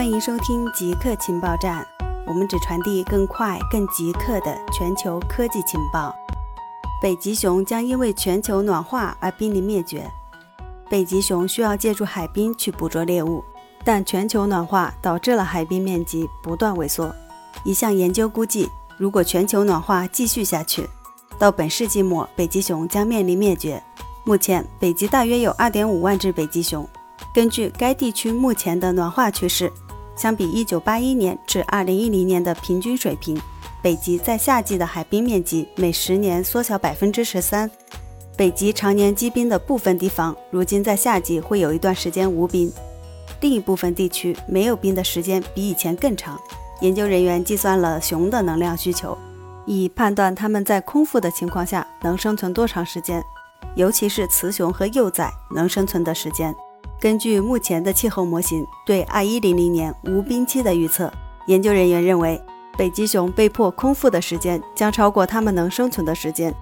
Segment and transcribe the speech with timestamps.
[0.00, 1.86] 欢迎收听极客情报站，
[2.26, 6.16] 我们只传递更快、更极客的全球科技情报。
[7.02, 10.10] 北极熊将因为全球暖化而濒临灭绝。
[10.88, 13.44] 北极熊需要借助海滨去捕捉猎物，
[13.84, 17.14] 但全球暖化导致了海滨面积不断萎缩。
[17.62, 20.88] 一项研究估计，如果全球暖化继续下去，
[21.38, 23.82] 到本世纪末，北极熊将面临灭绝。
[24.24, 26.88] 目前，北极大约有2.5万只北极熊。
[27.34, 29.70] 根据该地区目前的暖化趋势，
[30.20, 33.40] 相比1981年至2010年的平均水平，
[33.80, 37.70] 北极在夏季的海冰面积每十年缩小百分之十三。
[38.36, 42.70] 北极常年积冰的部分地方，如今在夏季会有一段时间无冰；
[43.40, 46.38] 另一部分地区没有冰的时间比以前更长。
[46.82, 49.16] 研究人员计算了熊的能量需求，
[49.64, 53.24] 以判断它们在空腹的情况下能生存多长时间，
[53.74, 56.54] 尤其是雌熊和幼崽能生存的时间。
[57.00, 61.10] 根据目前的气候模型对2100年无冰期的预测，
[61.46, 62.38] 研究人员认为，
[62.76, 66.54] 北极熊被迫空腹的时间将超过它们能生存的时间，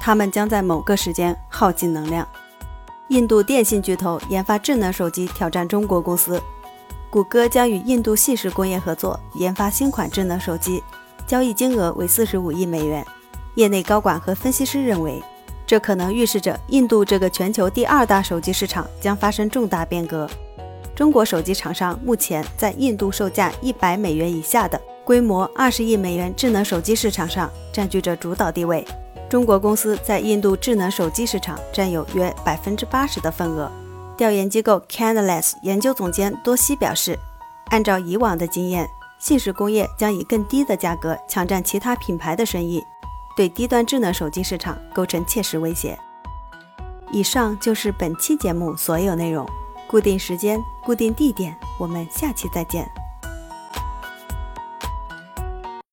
[0.00, 2.24] 它们将在某个时间耗尽能量。
[3.08, 6.40] 印度电信巨头研发智能手机挑战中国公司，
[7.10, 10.80] 谷歌将与印度细石工业合作研发新款智能手机，
[11.26, 13.04] 交易金额为45亿美元。
[13.56, 15.20] 业内高管和分析师认为。
[15.70, 20.28] 这可能预示着印度这个全球第二大手机市场将发生重大变革。
[20.96, 28.84] 中国手机厂商目前在印度售价一百美元以下的规模二十亿美元智能手机市场上占据着主导地位。
[29.28, 33.70] 中国公司在印度智能手机市场占有约百分之八十的份额。
[34.18, 37.16] 调研机构 Canalys 研究总监多西表示，
[37.66, 38.88] 按照以往的经验，
[39.20, 42.82] 信实工业将以更低的价格抢占其他品牌的生意。
[43.40, 45.98] 对低端智能手机市场构成切实威胁。
[47.10, 49.48] 以上就是本期节目所有内容，
[49.88, 52.86] 固定时间、固定地点，我们下期再见。